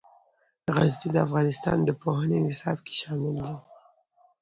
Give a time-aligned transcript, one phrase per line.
[0.75, 3.55] غزني د افغانستان د پوهنې نصاب کې شامل دي.